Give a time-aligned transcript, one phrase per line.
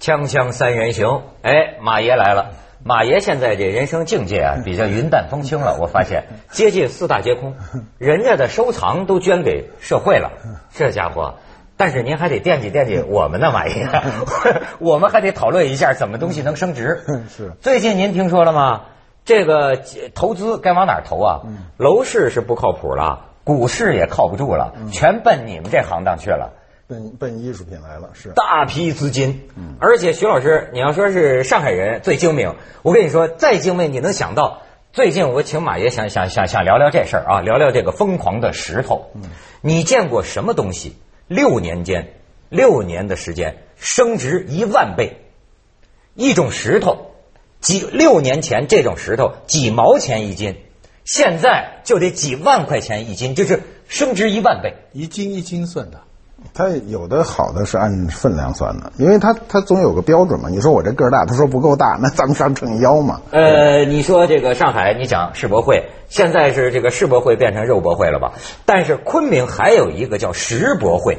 [0.00, 2.52] 锵锵三人行，哎，马爷来了。
[2.82, 5.76] 马爷现在这人生境界啊，比较云淡风轻了。
[5.78, 7.54] 我发现接近四大皆空，
[7.98, 10.32] 人家的收藏都捐给社会了，
[10.72, 11.34] 这家伙。
[11.76, 13.86] 但是您还得惦记惦记我们呢，马爷，
[14.78, 17.02] 我们还得讨论一下怎么东西能升值。
[17.28, 17.52] 是。
[17.60, 18.84] 最近您听说了吗？
[19.26, 19.82] 这个
[20.14, 21.40] 投资该往哪儿投啊？
[21.76, 26.54] 楼市是不靠谱了，股市也靠不住了，全奔你们这行当去了。
[26.90, 34.62] 奔奔艺术品来了，是大批资金，而且徐老师，你要说是上海人最精明，我跟你说，再精明你能想到？
[34.92, 39.12] 最近我请马爷想想想想聊聊这事儿啊，聊聊这个疯狂的石头。
[39.60, 40.96] 你见过什么东西？
[41.28, 42.14] 六年间，
[42.48, 45.18] 六年的时间升值一万倍，
[46.16, 47.12] 一种石头
[47.60, 50.56] 几六年前这种石头几毛钱一斤，
[51.04, 56.00] 现在就得几万块钱一斤，就是升值一万倍，一斤一斤算的。
[56.52, 60.48] 它有的好的是按分量算的，因为它它总有个标准嘛。
[60.48, 63.20] 你说我这个儿大，他说不够大，那咱们上称腰嘛。
[63.30, 68.32] 呃，你说这个上海，你讲世博会，现在是这个世博会变成肉博会了吧？
[68.66, 71.18] 但是昆明还有一个叫石博会。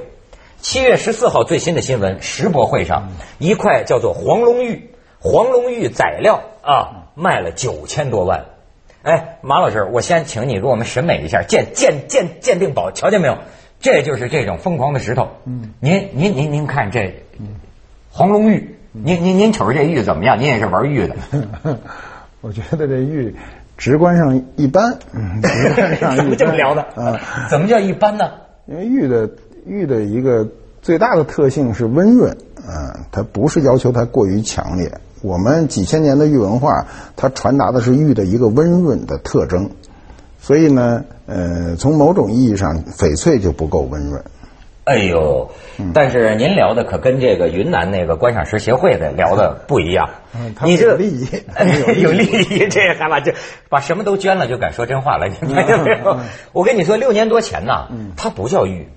[0.60, 8.46] 七月十四号最新的新闻，石博会上一块叫做黄龙玉，黄龙玉材料啊，卖了九千多万。
[9.02, 13.38] 哎，马老师，我先请你给我们审美一下，鉴鉴鉴鉴定宝，瞧见没有？
[13.82, 15.28] 这就是这种疯狂的石头。
[15.46, 17.24] 嗯，您您您您看这
[18.12, 20.40] 黄龙玉，您您您瞅着这玉怎么样？
[20.40, 21.16] 您也是玩玉的。
[22.42, 23.36] 我觉得这玉
[23.78, 24.98] 直观上一般。
[26.16, 26.82] 怎么这么聊的？
[26.96, 28.26] 啊，怎么叫一般呢？
[28.68, 29.30] 因为玉的
[29.66, 30.48] 玉的一个
[30.82, 34.92] 最大的特性是温润，嗯，它不是要求它过于强烈。
[35.22, 39.70] 我们几千年的玉文化，它传达的是玉的一个温润的特征。
[40.40, 44.22] 所以呢，呃，从某种意义上，翡翠就不够温润。
[44.84, 45.50] 哎呦，
[45.94, 50.10] 但是您聊的可跟这个云南那个观赏石协会的聊的不一样。
[50.66, 51.28] 你这有利益
[52.02, 53.36] 有利益，这还把这
[53.70, 55.30] 把什么都捐了，就敢说真话了。
[55.30, 56.18] 你看见没有？
[56.52, 57.88] 我跟你说，六年多前呢，
[58.18, 58.90] 它不叫玉，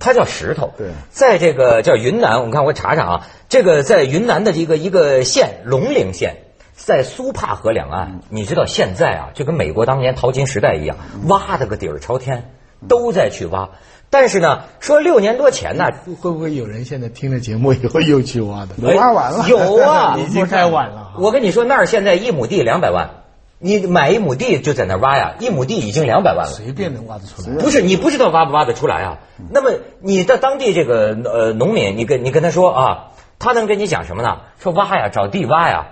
[0.00, 0.72] 它叫石头。
[0.76, 6.36] 对，在这个叫云南，我看我查查啊，这个在云南的这个一个县龙陵县。
[6.84, 10.96] 在苏帕河两岸，你知道现在啊，就跟美国当年淘金时代一样，
[11.28, 12.50] 挖的个底儿朝天，
[12.88, 13.68] 都在去挖。
[14.08, 15.84] 但是呢，说六年多前呢，
[16.20, 18.74] 会不会有人现在听了节目以后又去挖的？
[18.96, 21.12] 挖完了，有啊， 已经太晚了。
[21.20, 23.10] 我跟你说，那儿现在一亩地两百万，
[23.58, 27.62] 你买一亩地就在那挖呀，一亩地已经两百万了，随便能挖得出来。
[27.62, 29.18] 不是你不知道挖不挖得出来啊？
[29.50, 33.08] 那么你的当地这个呃农民，你跟你跟他说啊，
[33.38, 34.38] 他能跟你讲什么呢？
[34.58, 35.88] 说挖呀，找地挖呀。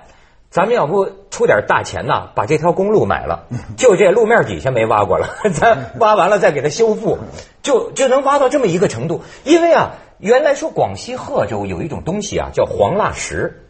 [0.51, 3.45] 咱们要不出点大钱呐，把这条公路买了，
[3.77, 7.19] 就这路面底下没挖过了，咱挖完了再给它修复，
[7.63, 9.23] 就就能挖到这么一个程度。
[9.45, 13.65] 因为啊，原来说广西贺州有一种东西啊，叫黄蜡石。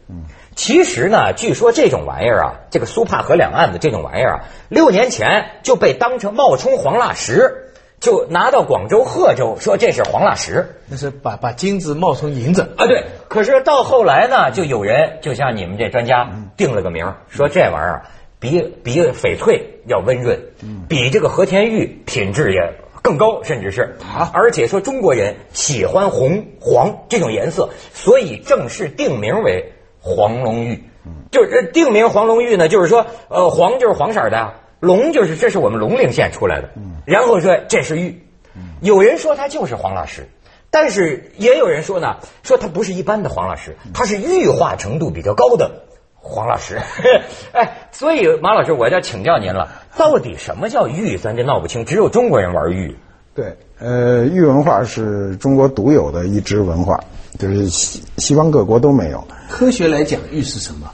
[0.55, 7.68] 其实呢，据说这种玩意儿啊，这个苏帕河两岸的这种玩意儿啊，六年前就被当成冒充黄蜡石。
[7.99, 12.87] 就拿到广州、贺州，说这是黄蜡石，那是把把金子冒充银子啊！
[12.87, 18.05] 对，可是到后来呢，就有人就像你们这专家定了个名，说这玩意儿
[18.39, 20.39] 比比翡翠要温润，
[20.87, 22.59] 比这个和田玉品质也
[23.01, 24.31] 更高，甚至是啊！
[24.33, 30.83] 而且说中国人喜欢红黄这种颜色，所以正式定名为黄龙玉。
[31.31, 34.53] 就是定名黄龙玉呢，就是说呃，黄就是黄色的。
[34.79, 36.69] 龙就是，这是我们龙陵县出来的，
[37.05, 38.21] 然后说这是玉，
[38.81, 40.29] 有人说它就是黄蜡石，
[40.71, 45.83] 但是也有人说呢，说它不是一般的黄蜡石，它是玉化程度比较高的
[46.15, 46.79] 黄蜡石。
[47.51, 51.17] 哎，所以马老师，我要请教您了，到底什么叫玉？
[51.17, 52.95] 咱这闹不清，只有中国人玩玉。
[53.35, 56.99] 对，呃，玉文化是中国独有的一支文化，
[57.37, 59.25] 就是西西方各国都没有。
[59.49, 60.91] 科学来讲，玉是什么？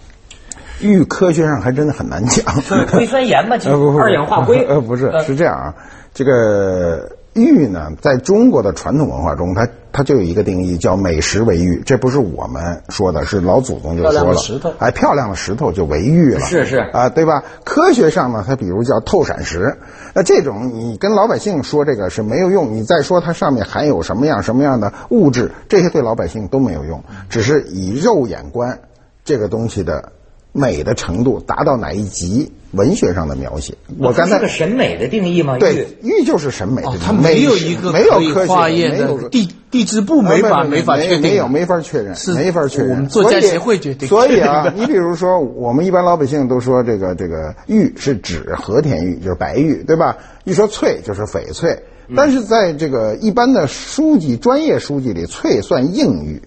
[0.82, 2.46] 玉科学上还真的很难讲，
[2.92, 3.56] 硅酸盐嘛，
[4.00, 4.66] 二氧化硅。
[4.66, 5.74] 呃，不是，是这样啊。
[6.14, 11.82] 这个玉呢，在中国的传统文化中，它它就有一个定义，叫美石为玉。
[11.86, 14.36] 这不是我们说的，是老祖宗就说了。
[14.36, 16.40] 石头，哎，漂亮的石头就为玉了。
[16.42, 17.44] 是是啊，对吧？
[17.64, 19.78] 科学上呢，它比如叫透闪石。
[20.14, 28.80] 那这种你跟老百姓说这个是没有用，你再说它上面含有什么样什么样的物质，这些对老百姓都没有用，只是以肉眼观
[29.24, 30.14] 这个东西的。
[30.56, 32.52] 美的程度达到哪一级？
[32.72, 35.58] 文学上的描写，我刚才个审美的定义吗？
[35.58, 36.98] 对，玉就是审美的。
[37.02, 42.90] 它没有一个没有科学没有地地质部没法没法确定，没有没法确认，是没法确认。
[42.90, 44.10] 我们作家协会决定。
[44.10, 50.18] 所以啊， 你比如说，我们一般老百姓都说这个这个玉是指和田玉，就是白玉，对吧？
[50.44, 51.82] 一说翠就是翡翠，
[52.14, 56.42] 但是在这个一般的书籍、专业书籍里，翠算硬玉。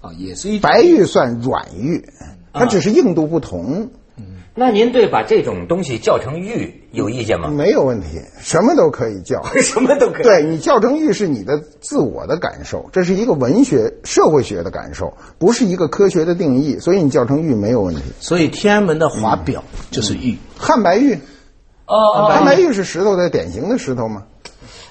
[0.00, 2.04] 啊，也是一白玉算软玉，
[2.52, 3.90] 它只是硬度不同。
[4.52, 7.48] 那您对把这种东西叫成玉有意见吗？
[7.48, 9.40] 没有问题，什么都可以叫。
[9.62, 10.22] 什么都可以。
[10.24, 18.02] 对你叫成玉是你的自我的感受，这是一个文学、社会学的感受，不是一个科学的定义，所以你叫成玉没有问题。
[18.18, 19.62] 所以天安门的华表
[19.92, 21.14] 就是玉，汉白玉，
[21.86, 24.24] 哦汉白玉是石头的典型的石头吗？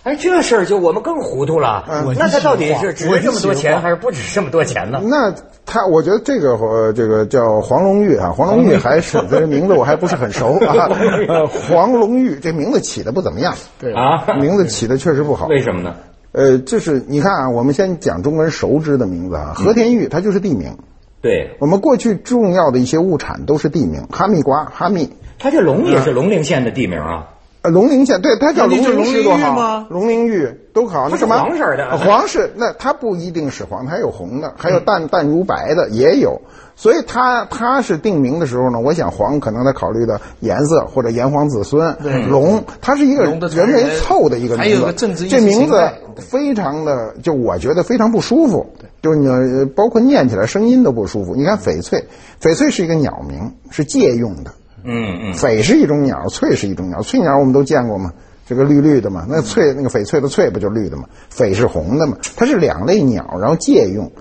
[0.04, 1.84] 哎，这事儿就我们更糊涂了。
[1.90, 5.02] 嗯那他到底是值这么多钱，还是不值这么多钱呢？
[5.04, 5.34] 那
[5.66, 10.90] 他，我觉得这个呃，这个叫黄龙玉啊，黄龙玉还是这名字我还不是很熟啊。
[11.28, 15.48] 呃，黄龙玉这名字起的不怎么样，对啊，名字起的确实不好。
[15.48, 15.96] 为什么呢？
[16.32, 20.78] 呃，就是你看啊，我们先讲中国人熟知的名字啊，和田玉它就是地名。
[21.22, 27.28] 对，我们过去重要的一些物产都是地名，哈密瓜、哈密，它这龙也是龙陵县的地名啊。
[27.62, 31.10] 呃，龙陵县对，它叫龙陵石多好龙陵玉吗，龙陵玉都好。
[31.10, 36.40] 它是那什么黄色的呃黄是那它不一定是黄，它还有红的，还有淡淡如白的也有。
[36.78, 41.94] 所以它它是定名的时候呢，我想黄可能它考虑的颜色或者炎黄子孙，
[42.30, 48.66] 龙它是一个人为凑的一个名字，还有个政治意识这名字非常的，就我觉得非常不舒服。
[49.02, 51.36] 就是你呃包括念起来声音都不舒服。
[51.36, 52.06] 你看翡翠，
[52.42, 54.52] 翡翠是一个鸟名，是借用的。
[54.84, 57.02] 嗯嗯，翡是一种鸟，翠是一种鸟。
[57.02, 58.14] 翠鸟我们都见过嘛，
[58.48, 59.26] 这个绿绿的嘛。
[59.28, 61.04] 那翠那个翡翠的翠不就绿的嘛？
[61.32, 62.18] 翡是红的嘛？
[62.36, 64.12] 它是两类鸟，然后借用。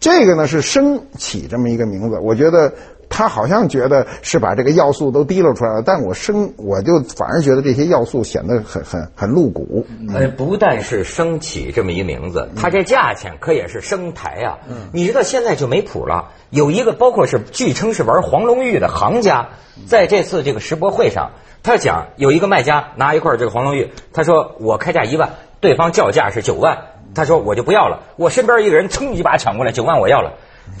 [0.00, 2.72] 这个呢是生起这么一个名字，我觉得
[3.08, 9.86] 他好像觉得是把这个要素都提溜出来了，但我生我就反而觉得这些要素显得很很很露骨。
[10.14, 14.58] 呃，不但是升起这么一名字，它这价钱可也是升抬啊。
[14.92, 19.48] 你知道现在就没谱了，有一个包括是据称是玩黄龙玉的行家，
[19.86, 21.32] 在这次这个世博会上，
[21.62, 26.78] 他讲有一个卖家拿一块这个黄龙玉，他说我开价一万，对方叫价是九万，
[27.14, 30.34] 他说我就不要了，我身边一个人噌一把抢过来九万我要了。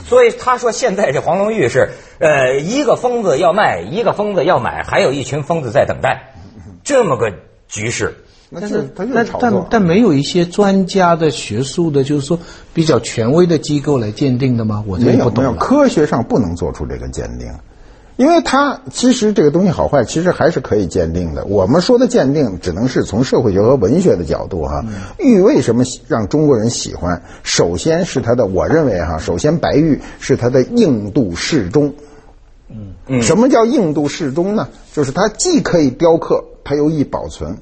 [0.04, 6.32] 所以他说，现在这黄龙玉是，呃，一个疯子要卖，一个疯子要买，还有一群疯子在等待，
[6.82, 7.32] 这么个
[7.68, 8.14] 局势。
[8.50, 9.66] 但是他但但。
[9.70, 12.38] 但没有一些专家的学术的，就是说
[12.72, 14.82] 比较权威的机构来鉴定的吗？
[14.86, 15.56] 我这没有没有，个不懂。
[15.58, 17.52] 科学上不能做出这个鉴定，
[18.18, 21.44] 因为它其实这个东西好坏其实还是可以鉴定的。
[21.44, 24.84] 我们说的鉴定只能是从社会学和文学的角度哈。
[25.20, 27.22] 玉为什么喜让中国人喜欢？
[27.44, 31.94] 首先是它的，我认为哈，首先白玉是它的硬度适中。
[33.06, 34.68] 嗯，什么叫硬度适中呢？
[34.92, 37.56] 就是它既可以雕刻，它又易保存。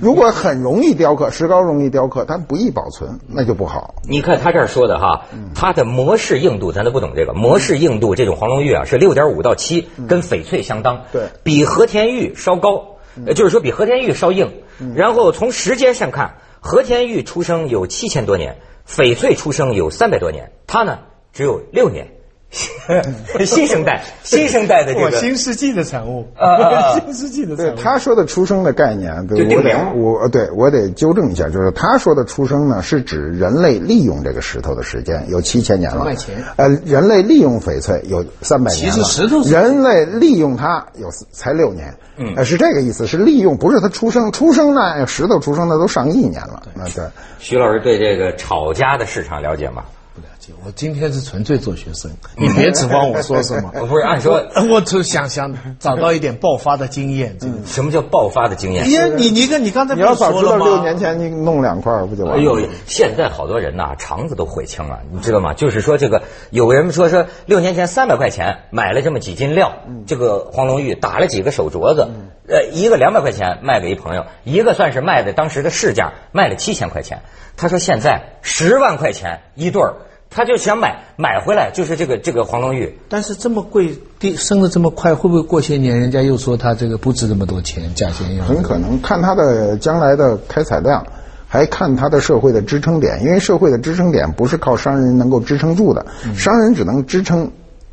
[0.00, 3.94] 如果很容易雕刻，石膏容易雕刻，它不易保存，那就不好。
[4.02, 5.24] 你看他这儿说的哈，
[5.54, 14.52] 它的模式硬度咱都不懂这个模式硬度，这种黄龙玉啊是六点五到七，跟翡翠相当，对比和田玉稍高，呃就是说比和田玉稍硬。
[14.94, 20.98] 然后从时间上看，和田玉出生有七千多年，翡翠出生有三百多年，它呢
[21.32, 22.08] 只有六年。
[23.44, 26.26] 新生代，新生代的这 我个新世纪的产物，
[27.04, 27.78] 新世纪的对产物。
[27.78, 36.06] 他说的出生的概念，对我得我对我得纠正一下，就是他说的出生呢，是指人类利用这个石头的时间有七千年了。
[36.56, 38.92] 呃，人类利用翡翠有三百年了。
[38.94, 41.94] 其实石头人类利用它有才六年。
[42.16, 44.32] 嗯呃，是这个意思，是利用，不是他出生。
[44.32, 46.62] 出生呢，哎石头出生的都上亿年了。
[46.74, 47.04] 那对。
[47.38, 49.84] 徐老师对这个炒家的市场了解吗？
[50.64, 53.70] 我今天是纯粹做学生，你别指望我说什么。
[53.80, 57.36] 我不是按说我只想想找到一点爆发的经验。
[57.38, 58.88] 这个，什么叫爆发的经验？
[58.88, 60.56] 因为你你跟你刚才不你要早知道？
[60.56, 62.40] 六年前你弄两块儿不就完了？
[62.40, 65.54] 哎呦，现在好多人呐，肠子都悔青了，你知道吗？
[65.54, 69.72] 就是说这个，有人说说六年前三百块钱买了这么几斤料，
[70.06, 72.08] 这个黄龙玉打了几个手镯子，
[72.48, 77.22] 呃，一个两百块钱卖给一朋友，一个算是卖的当时的市价，卖了七千块钱。
[77.56, 79.94] 他说现在十万块钱一对儿，
[80.30, 82.98] 他就想买买回来，就是这个这个黄龙玉。
[83.08, 91.04] 但是这么贵，地升的这么快，会不会过些年人家又说它这个不值这么多钱，价钱又很可能看它的将来的开采量，
[91.46, 96.06] 还看它的社会的支撑点，因为社会的支撑点不是靠商人能够支撑住的，
[96.36, 97.50] 商人只能支撑。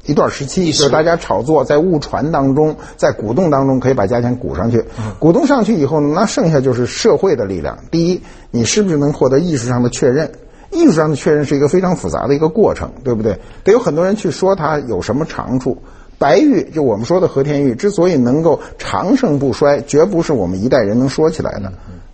[0.08, 4.86] 一段时期，就是大家炒作，在误传当中，在鼓动当中，可以把价钱鼓上去。
[5.18, 7.76] 鼓动上去以后呢，那剩下就是社会的力量。
[7.90, 10.32] 第一，你是不是能获得艺术上的确认？
[10.76, 13.40] 艺术上的确认是一个非常复杂的一个过程，对不对？
[13.64, 15.78] 得有很多人去说它有什么长处。
[16.18, 21.72] 白玉，就我们说的和田玉，之所以能够长盛不衰，绝不是我们一代人能说起来的。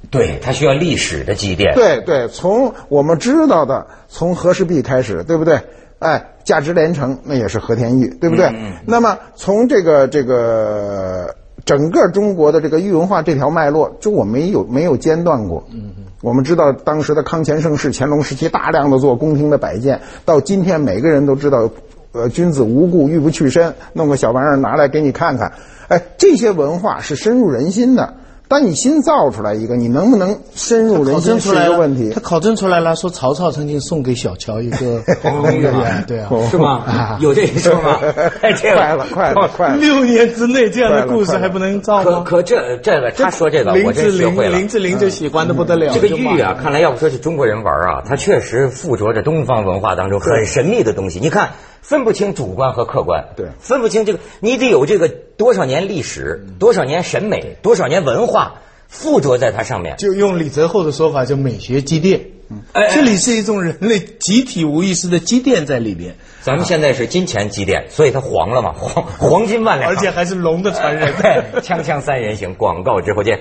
[0.10, 1.74] 对，它需要历史的积淀。
[1.76, 5.60] 对对，从我们知道的，从和氏璧开始，对不对？
[6.00, 8.52] 哎，价值连城那也是和田玉，对不对？
[8.86, 15.64] 那么从这个这个整个中国的这个玉文化这条脉络，就我没有没有间断过。
[15.72, 15.92] 嗯
[16.22, 21.68] 我们知道当时的康乾盛世、乾隆时期大量的做宫廷的摆件，到今天每个人都知道，
[22.12, 25.54] 呃，君子无故玉不去身，弄个小玩意儿拿来给你看看，
[25.88, 28.14] 哎，这些文化是深入人心的。
[28.52, 32.20] 当你新造出来一个，你能不能深入人心是一个问题他。
[32.20, 37.18] 考证出来了，说曹操曾经送给小乔一个黄龙玉啊，对啊，是吗？
[37.24, 37.98] 有这一说吗？
[38.42, 39.78] 哎，这个快了，快了，快了！
[39.78, 42.24] 六年之内这样的故事还不能造吗？
[42.26, 44.68] 可可这这个他说这个我林志玲，真学会了林。
[44.68, 45.94] 志玲就喜欢的不得了。
[45.94, 51.22] 这个玉啊，看来要不说是中国人玩啊，它确实附着着东方文化当中很神秘的东西。
[51.22, 51.52] 你看，
[51.82, 59.98] 分不清主观和客观，对分不清这个，你得有这个多少年历史、多少年审美、多少年文化附着在它上面。
[59.98, 62.20] 就用李泽厚的说法，叫美学积淀。
[62.50, 71.14] 嗯哎这里是一种人类集体无意识的积淀在里边，咱们现在是金钱积淀，所以它黄了嘛，黄黄金万两，而且还是龙的传人。
[71.22, 73.40] 对，锵锵三人行，广告之后见。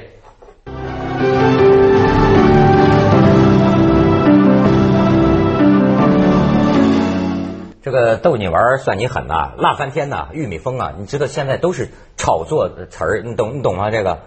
[7.90, 13.90] 这个逗你玩算你狠呐、辣翻天呐、玉米风啊，你知道现在都是炒作的词儿，你懂你懂吗？
[13.90, 14.20] 这个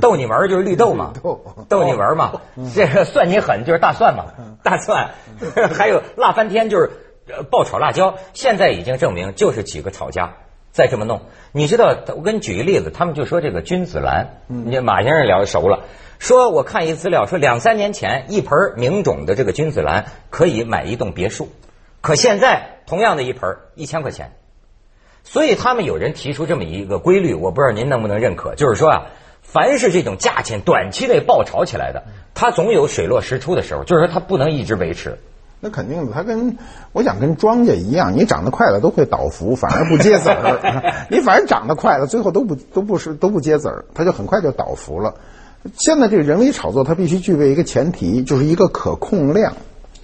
[0.00, 2.40] 逗你玩就是绿豆嘛， 豆逗你玩儿嘛，
[2.74, 4.24] 这个算你狠就是大蒜嘛，
[4.62, 5.10] 大蒜，
[5.76, 6.90] 还有辣翻天就是
[7.28, 10.36] 呃爆炒辣椒，现在已经证明就是几个炒家
[10.72, 11.20] 再这么弄。
[11.52, 15.80] 你知道，我给你举个例子，他们就说这个君子兰，你马先生聊熟了。
[16.18, 21.48] 说我看一资料说，两三年前一盆名种的这个君子兰可以买一栋别墅，
[22.00, 24.32] 可现在同样的一盆一千块钱，
[25.22, 29.06] 所以他们有人提出这么一个规律，我不知道您能不能认可，就是说啊，
[29.42, 32.04] 凡是这种价钱短期内爆炒起来的，
[32.34, 35.18] 它总有水落石出的时候，就是说它不能一直维持。
[35.62, 36.56] 那肯定的，它跟
[36.92, 41.04] 我想跟庄稼一样，你长得快了都会倒伏，反而不结籽儿。
[41.10, 45.16] 你反正长得快了，最后都不都不是都不结籽儿，它就很快就倒伏了。
[45.76, 49.52] 现在这个人为炒作，它必须具备一个前提，就是一个可控量。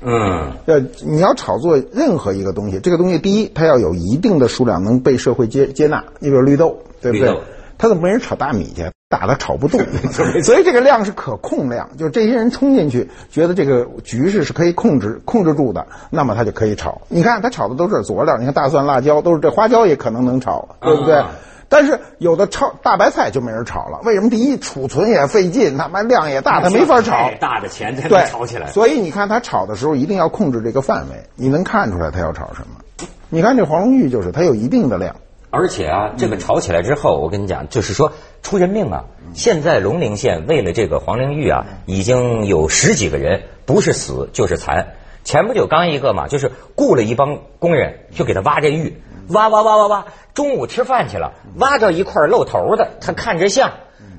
[0.09, 6.05] 嗯，要，你要炒作任何一个东西，这个东西第一，它要有一定的数量能被社会接接纳。
[6.21, 7.37] 你比如绿豆，对不对？
[7.77, 8.89] 他怎么没人炒大米去？
[9.09, 9.81] 打的炒不动，
[10.43, 17.03] 所以这个量是可控量，就是这些人冲进去，觉得这个局势是可以控制控制住的，那么他就可以炒。
[17.09, 21.15] 你看他炒的都是佐料，你看大蒜、辣椒都是这花椒也可能能炒，对不对？
[21.17, 21.31] 啊
[21.69, 24.31] 但是有的炒大白菜就没人炒了，为什么？
[24.31, 27.35] 第一，储存也费劲，他妈量也大，他没法炒太。
[27.35, 28.69] 大的钱才能对，炒起来。
[28.69, 33.09] 所以你看他炒的时候一定要控制这个范围，你能看出来他要炒什么。
[33.29, 35.17] 你看这黄龙玉就是它有一定的量，
[35.51, 39.05] 而且啊，这个炒起来之后，我跟你讲，就是说出人命啊！
[39.35, 44.95] 现在龙陵县为了这个黄陵玉啊，已经有十几个人不是死就是残。
[45.25, 53.73] 前不久刚一个嘛，就是雇了一帮工人去给他挖这玉，挖挖挖挖挖，中午吃饭去了，挖着一块露头的，他看着像。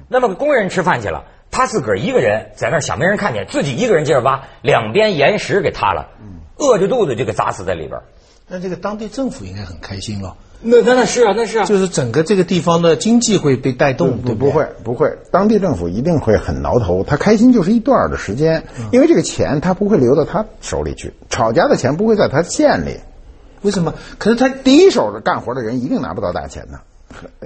[0.09, 6.07] 那么工人吃饭去了，他自个儿一个人在那儿想没人看见，自己一个人接着挖，两边岩石给塌了，
[6.57, 7.99] 饿着肚子就给砸死在里边。
[8.47, 14.35] 那这个当地政府应该很开心了，那那那是啊，那是啊，就是整个这个地方的经济会被带动，对对？
[14.35, 23.01] 不会不会，当地政府一定会很挠头，他开心就是一段儿的时间，因为这个钱他不会流到他手里去，吵架的钱不会在他县里，
[23.61, 23.93] 为什么？
[24.17, 26.79] 可是他第一手的干活的人一定拿不到大钱呢，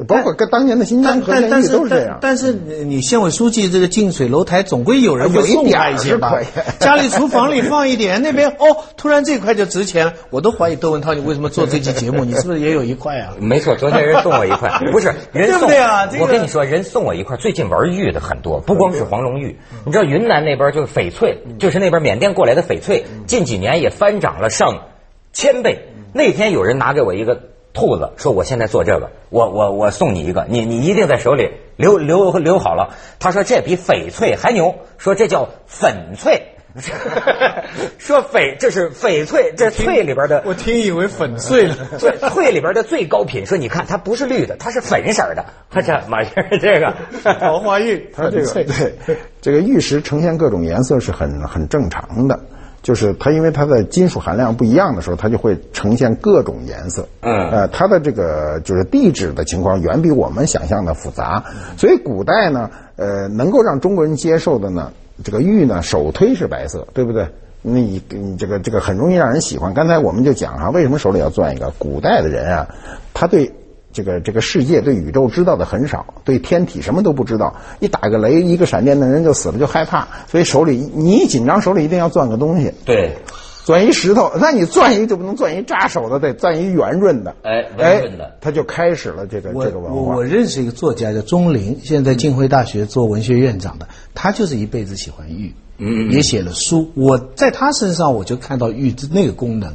[0.07, 2.17] 包括跟当年的新疆和田玉但但是都是这样。
[2.21, 6.39] 但但是你县委书记这个近水楼台，总归有人会 有一送点儿他一些吧？
[6.79, 10.13] 家里厨房里放一点，那边哦，突然这块就值钱了。
[10.31, 12.23] 我都怀疑窦文涛，你为什么做这期节目？
[12.25, 13.33] 你是不是也有一块啊？
[13.39, 24.87] 没错，昨天人送我一块，不是人送对不对啊这个我跟你说，人送我一块，最近玩玉的很多，不光是黄龙玉，你知道云南那边就是翡翠，就是那边缅甸过来的翡翠，近几年也翻涨了上
[25.33, 25.87] 千倍。
[26.13, 27.41] 那天有人拿给我一个
[27.73, 32.95] 兔子，说我现在做这个，我我我送你一个，你你一定在手里留留留好了。
[33.19, 36.47] 他说这比翡翠还牛，说这叫粉翠。
[37.99, 41.75] 说翡这是翡翠，这翠里边的我听以为粉碎了。
[41.99, 45.43] 对，翠里边的最高品，说你看它不是绿的，它是粉色的。
[45.69, 46.93] 他这马先生这个
[47.41, 48.95] 桃花玉，它这个对
[49.41, 52.39] 这个玉石呈现各种颜色是很很正常的，
[52.81, 57.07] 就是它因为它的金属含量不一样的时候，它就会呈现各种颜色。
[57.21, 61.43] 嗯呃，它的这个就是地质的情况远比我们想象的复杂，
[61.77, 64.91] 所以古代呢，呃，能够让中国人接受的呢，
[65.23, 67.27] 这个玉呢首推是白色，对不对？
[67.63, 69.71] 你你这个这个很容易让人喜欢。
[69.75, 71.71] 刚才我们就讲哈、为什么手里要攥一个？
[71.77, 72.67] 古代的人啊，
[73.13, 73.53] 他对
[73.93, 77.55] 这个这个世界、对宇宙知道的很少，对天体什么都不知道。
[77.79, 80.07] 一打个雷，一个闪电，的人就死了，就害怕。
[80.27, 82.73] 所以手里你一紧张，手里一定要攥个东西。
[82.85, 83.17] 对，
[83.65, 87.35] 攥一石头，那你攥一就不能攥一扎手的，得攥一圆润的。
[87.43, 90.23] 哎圆润的他就开始了这个这个文化我我。
[90.23, 96.91] 认识一个作家叫钟林，现在浸会大学做文学院长的，他就是一辈子喜欢玉，嗯，也写了书。
[96.93, 99.73] 我在他身上我就看到玉的那个功能，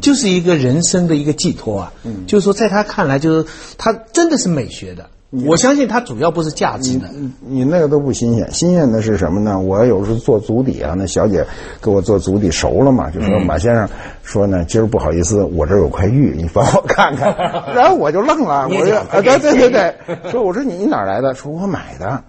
[0.00, 1.92] 就是一个人生的一个寄托啊。
[2.04, 5.04] 嗯，就是说在他看来，就是他真的是美学的。
[5.46, 7.08] 我相信他主要不是价值的。
[7.14, 9.58] 你你那个都不新鲜，新鲜的是什么呢？
[9.58, 11.46] 我有时候做足底啊，那小姐
[11.80, 13.88] 给我做足底熟了嘛，就说马先生
[14.22, 17.34] 说呢，今儿不好意思，我这儿有块玉，你帮我看看。
[17.74, 21.34] 然后我就愣了，我就啊对对对对，说我说你你哪儿来的？
[21.34, 22.22] 说我买的。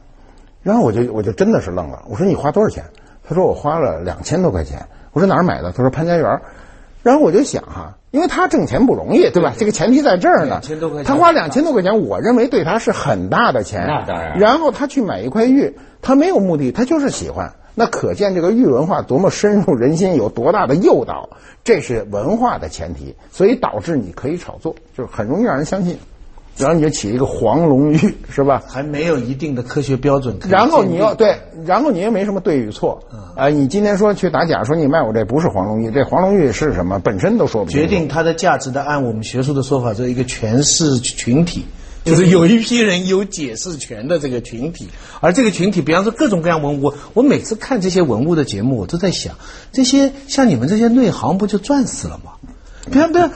[0.61, 2.81] 然后我就我就真的是愣了，我说你花多少钱？
[3.27, 4.87] 他说我花了两千多块钱。
[5.11, 5.71] 我说哪儿买的？
[5.71, 6.41] 他说潘家园。
[7.03, 9.53] 然后我就想哈，因为他挣钱不容易，对吧？
[9.57, 10.45] 这个前提在这儿呢。
[10.45, 13.85] 两千多块钱他花两千多块钱，我认为对他是很大的钱。
[13.87, 17.53] 那当然然后他去买一块玉，他没有目的，他就是喜欢。
[17.75, 21.29] 那可见这个玉文化多么深入人心，有多大的诱导，
[21.63, 25.97] 这是文化的前提，所以导致你可以炒作，就是很容易让人相信。
[26.57, 27.97] 然后你就起一个黄龙玉，
[28.29, 28.61] 是吧？
[28.67, 30.37] 还没有一定的科学标准。
[30.47, 32.99] 然后你要对，然后你又没什么对与错，
[33.35, 41.65] 啊、你今天说去打假，说你卖我这不是黄龙玉，这黄龙玉是什么，本身都说不决定它的价值的，按我们学术的说法，这一个诠释群体，
[42.03, 44.87] 就是有一批人有解释权的这个群体，
[45.21, 49.35] 而这个群体，比方说各种各样文物，我每次看这些文物的节目，我都在想，
[49.71, 52.33] 这些像你们这些内行不就赚死了吗？
[52.91, 53.31] 比方比方，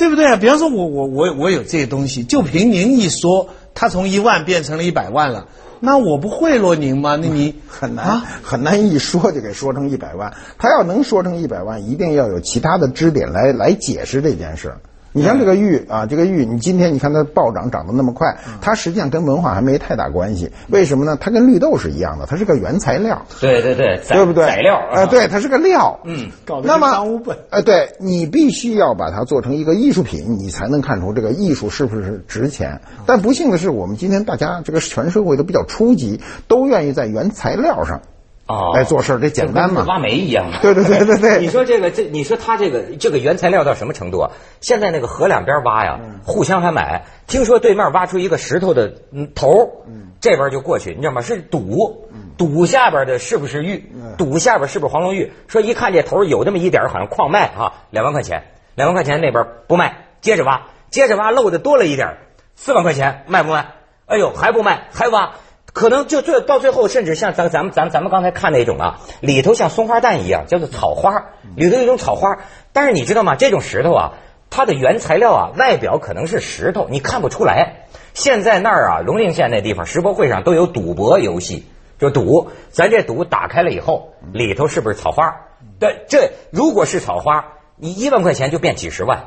[0.00, 0.36] 对不对啊？
[0.36, 5.46] 比方说我我我我有这些东西，就凭您一说，它从一万变成了一百万了，
[5.78, 7.16] 那我不贿赂您吗？
[7.16, 10.32] 那你 很难、啊很难一说就给说成一百万。
[10.56, 14.74] 他要能说成一百万，一定要有其他的支点来来解释这件事。
[15.12, 20.50] 你像这个玉啊，这个玉，你今天你看它暴涨涨得那么快，它实际上跟文化还没太大关系。
[20.68, 21.16] 为什么呢？
[21.20, 24.46] 它跟绿豆是一样的，它是个原材料，对对对，对不对？
[24.46, 25.98] 材料啊、对，它是个料。
[26.04, 32.80] 嗯，搞那么跟赃物本呃，对你必须要把它做成一个艺术品，你才能看出这个艺术是不是值钱。
[33.04, 38.00] 但不幸的是，我们今天大家这个全社会都比较初级，都愿意在原材料上
[38.50, 39.84] 哦来做事儿，这简单嘛。
[39.86, 40.50] 挖煤一样。
[40.60, 44.30] 对对对对对你说这个这，你说他这个这个原材料到什么程度啊？
[44.60, 47.04] 现在那个河两边挖呀，互相还买。
[47.26, 49.84] 听说对面挖出一个石头的嗯头，
[50.20, 51.20] 这边就过去，你知道吗？
[51.22, 53.92] 是赌，赌下边的是不是玉？
[54.18, 55.32] 赌下边是不是黄龙玉？
[55.46, 58.42] 说一看这头有那么一点好像矿脉哈，两万块钱，
[58.74, 62.18] 两万块钱那边不卖，接着挖，接着挖漏的多了一点儿，
[62.56, 63.66] 四万块钱卖不卖？
[64.06, 65.34] 哎呦还不卖，还挖。
[65.72, 72.38] 可能就最到最后，甚至像咱咱们咱们咱们刚才看那种啊，里头像松花蛋一样，叫做草花，里头有一种草花。
[72.72, 73.36] 但是你知道吗？
[73.36, 74.12] 这种石头啊，
[74.50, 77.86] 它的原材料啊，外表可能是石头，你看不出来。
[78.14, 81.66] 现在那儿啊，龙陵县那地方世博会上都有赌博游戏，
[81.98, 85.36] 就赌，咱这赌打开了以后，里头是不是草花？
[85.78, 89.24] 对，这如果是草花，你一万块钱就变几十万，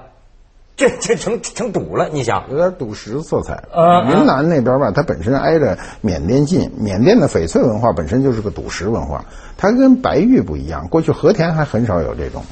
[0.75, 2.43] 这这成成赌了，你想？
[2.49, 3.63] 有点赌石色彩。
[3.71, 9.23] 呃云南那边吧，它本身挨着缅甸近，缅甸的翡翠文化本身就是个赌石文化，
[9.55, 10.87] 它跟白玉不一样。
[10.87, 12.43] 过去和田还很少有这种。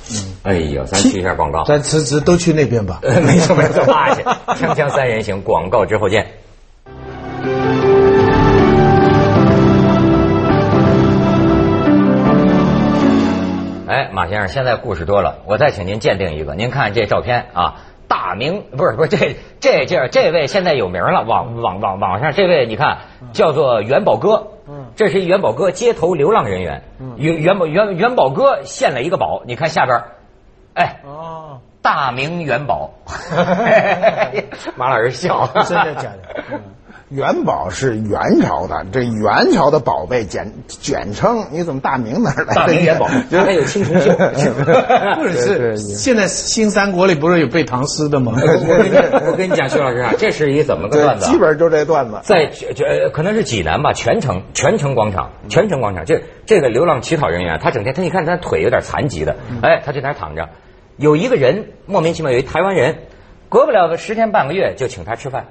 [0.44, 1.64] 哎呦，咱去一下广告。
[1.64, 3.00] 咱辞职都去那边吧。
[3.02, 4.22] 呃，没错没错，挖去。
[4.22, 6.28] 锵锵三人行，广告之后见。
[13.88, 16.56] 哎，马先生，现在故事多了，我再请您鉴定一个。
[16.56, 17.76] 您看这照片啊，
[18.12, 22.98] 大明不是不是这这这这位现在有名了，网网网网上这位你看
[23.32, 24.48] 叫做元宝哥，
[24.98, 26.84] 这是一元宝哥街头流浪人员，
[27.16, 30.04] 元元宝元元宝哥献了一个宝，你看下边，
[30.74, 32.92] 哎，哦，大明元宝，
[34.76, 36.44] 马老师笑，真的假的？
[36.52, 36.60] 嗯
[37.12, 42.54] 元宝是元朝的，这元朝的宝贝简简称，你怎么大明哪儿来的？
[42.56, 44.16] 大明元宝， 还有青铜锈。
[44.16, 48.32] 或者对对是现在新三国里不是有背唐诗的吗？
[48.36, 51.30] 我跟你我跟你讲，徐老师啊，这是一怎么个段，子啊？
[51.30, 52.18] 基本就这段子。
[52.24, 60.48] 在这这可能是济南吧，泉城泉城广场，泉城广场，这这个流浪乞讨人员，他整天他你看他腿有点残疾的，哎，他就在那躺着。
[60.96, 62.96] 有一个人莫名其妙有一台湾人，
[63.50, 65.48] 隔不了个十天半个月就请他吃饭，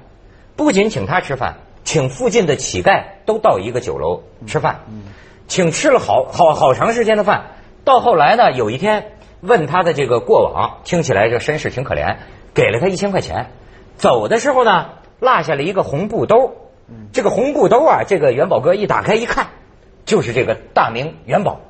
[0.55, 4.81] 不仅请他吃饭，请附近的乞丐都到一个酒楼吃饭，
[5.47, 7.51] 请吃了好好好长时间的饭。
[7.83, 12.17] 到后来呢，有一天问他的这个过往，听起来这身世挺可怜，
[12.53, 13.47] 给了他一千块钱。
[13.97, 16.55] 走的时候呢，落下了一个红布兜。
[17.13, 19.47] 这个红布兜啊，这个元宝哥一打开一看，
[20.05, 21.61] 就是这个大明元宝。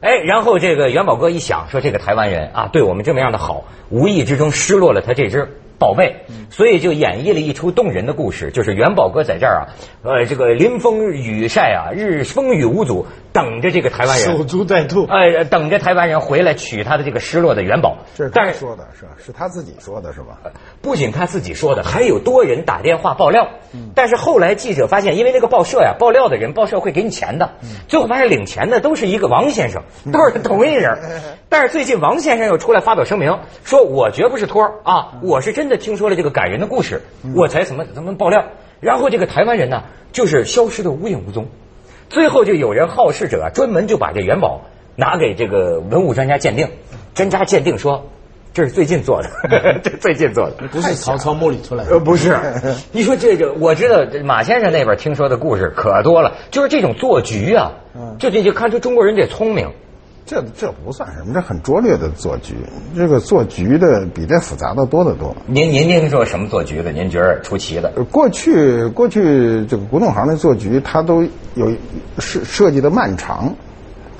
[0.00, 6.16] 哎，然后这个元宝哥一想，说这个台湾人啊，对我们这么样的好，无意之中失落了他这只宝贝，
[6.50, 9.62] 所以就演绎了一出动人的故事，就是元宝哥在这儿啊，
[10.02, 15.06] 呃，这个临风雨晒啊，日风雨无阻，等着这个台湾人守株待兔。
[15.06, 17.98] 哎，等着台湾人回来取他的这个失落的元宝。
[18.14, 19.10] 这是他说的是吧？
[19.24, 20.38] 是他自己说的是吧？
[20.80, 23.48] 不仅他自己说的，还有多人打电话爆料。
[23.94, 27.50] 但是后来记者发现，因为那个报社呀，爆料的人，报社会给你钱的。
[27.88, 29.82] 最后发现领钱的都是一个王先生，
[30.12, 30.96] 都是同一人。
[31.54, 37.02] 但是最近王先生又出来发表声明，说我绝不是托儿啊，我是真的听说了这个感人的故事，
[37.36, 38.46] 我才怎么怎么爆料。
[38.80, 41.46] 然后这个台湾人呢，就是消失的无影无踪。
[42.10, 44.62] 最后就有人好事者专门就把这元宝
[44.96, 46.70] 拿给这个文物专家鉴定，
[47.14, 48.10] 专家鉴定说。
[48.52, 49.30] 这是最近做的，
[49.82, 51.92] 这最近做的，不是曹操墓里出来的。
[51.92, 52.36] 呃，不是。
[52.90, 57.74] 你说这个，我知道马先生那边听说的故事可多了，就是这种做局啊，
[58.18, 59.70] 就这就看出中国人这聪明。
[60.26, 62.54] 这这不算什么，这很拙劣的做局。
[62.96, 65.36] 这个做局的比这复杂的多得多。
[65.46, 66.92] 您您您说什么做局的？
[66.92, 67.92] 您觉得出奇的？
[68.10, 71.22] 过去过去这个古董行的做局，它都
[71.54, 71.70] 有
[72.18, 73.54] 设设计的漫长。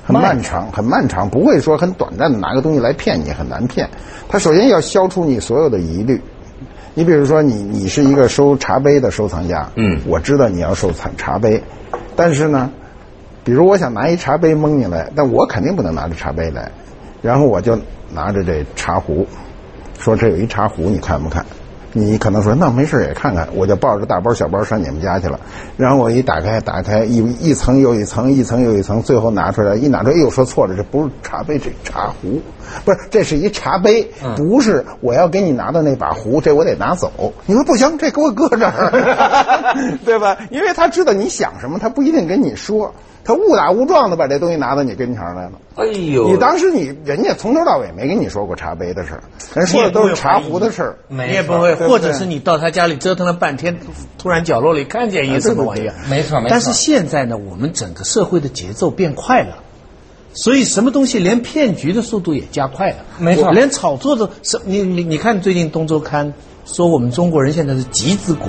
[0.07, 3.89] 很漫长，很漫长，不会说很短暂的拿个东西来骗你，很难骗。
[4.29, 6.21] 他首先要消除你所有的疑虑。
[6.93, 11.63] 你比如说，你你是一个收茶杯的收藏家，嗯，我知道你要收藏茶杯，
[12.15, 12.71] 但是呢，
[13.45, 16.69] 比如我想拿一茶杯蒙你来，但我肯定不能拿着茶杯来，
[17.21, 17.77] 然后我就
[18.11, 19.25] 拿着这茶壶，
[19.99, 21.45] 说这有一茶壶，你看不看？
[21.97, 25.39] 你可能说那没事也看看，我就抱着大包小包上你们家去了。
[25.77, 32.41] 然后我一打开，打开一一层又一层，一层又一层，最后拿出来一拿出来，哎呦，说错了，这不是茶杯，这茶壶，
[32.83, 34.05] 不是，这是一茶杯，
[34.35, 37.31] 不是我要给你拿的那把壶，这我得拿走。
[37.45, 38.91] 你说不行，这给我搁这儿，
[40.03, 40.35] 对吧？
[40.49, 42.93] 因为他知道你想什么，他不一定跟你说。
[43.25, 45.53] 他误打误撞的把这东西拿到你跟前来了。
[45.77, 46.29] 哎呦！
[46.31, 49.23] 你当时你人家从头到尾没跟你说过茶杯的事儿，
[49.55, 50.97] 人说的都是茶壶的事儿。
[51.07, 53.75] 你也不会，或者是你到他家里折腾了半天，
[54.19, 55.95] 突然角落里看见一什么玩意儿。
[56.07, 56.47] 没错，没错。
[56.49, 59.57] 但是现在呢，我们整个社会的节奏变快了，
[60.33, 62.97] 所以什么东西连骗局的速度也加快了。
[63.17, 66.27] 没错，连炒作的，是你你你看最近《东周刊》
[66.63, 68.47] 说我们中国人现在是集资国，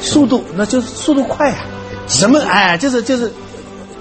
[0.00, 1.66] 速度那就是速度快啊。
[2.06, 3.32] 什么哎，就是就是。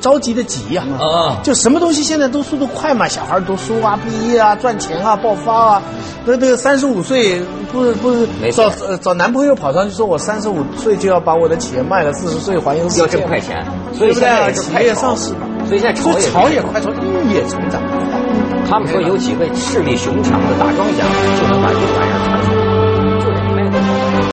[0.03, 5.81] 着急的急呀，啊，就什么东西现在都速度快嘛，小孩读书啊、毕业啊、赚钱啊、爆发啊，
[6.25, 7.39] 那那个三十五岁
[7.71, 15.31] 不是不是找找男朋友跑上去说我三十五岁就要把我的企业卖了，四十岁还有要挣快钱，所以现在企业上市。
[15.31, 16.09] 嘛，所以现在潮
[16.49, 16.89] 也快，炒
[17.31, 17.81] 也成长。
[18.69, 21.05] 他们说有几位势力雄强的大庄家
[21.39, 22.62] 就能把这玩意儿传出